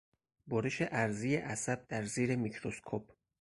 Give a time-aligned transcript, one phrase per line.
[0.47, 3.09] برش عرضی عصب در زیر میکروسکوپ